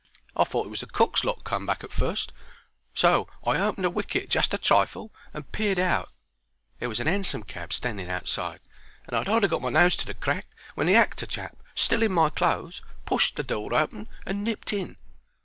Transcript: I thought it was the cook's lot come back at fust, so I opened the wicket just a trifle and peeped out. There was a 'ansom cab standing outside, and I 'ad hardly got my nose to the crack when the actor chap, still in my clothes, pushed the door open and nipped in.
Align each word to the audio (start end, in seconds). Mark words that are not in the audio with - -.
I 0.35 0.45
thought 0.45 0.65
it 0.65 0.69
was 0.69 0.79
the 0.79 0.87
cook's 0.87 1.23
lot 1.23 1.43
come 1.43 1.67
back 1.67 1.83
at 1.83 1.91
fust, 1.91 2.33
so 2.95 3.29
I 3.45 3.59
opened 3.59 3.85
the 3.85 3.89
wicket 3.91 4.31
just 4.31 4.51
a 4.51 4.57
trifle 4.57 5.11
and 5.31 5.51
peeped 5.51 5.77
out. 5.77 6.09
There 6.79 6.89
was 6.89 6.99
a 6.99 7.05
'ansom 7.07 7.43
cab 7.43 7.71
standing 7.71 8.09
outside, 8.09 8.61
and 9.05 9.15
I 9.15 9.21
'ad 9.21 9.27
hardly 9.27 9.49
got 9.49 9.61
my 9.61 9.69
nose 9.69 9.95
to 9.97 10.07
the 10.07 10.15
crack 10.15 10.47
when 10.73 10.87
the 10.87 10.95
actor 10.95 11.27
chap, 11.27 11.55
still 11.75 12.01
in 12.01 12.13
my 12.13 12.31
clothes, 12.31 12.81
pushed 13.05 13.35
the 13.35 13.43
door 13.43 13.75
open 13.75 14.09
and 14.25 14.43
nipped 14.43 14.73
in. 14.73 14.97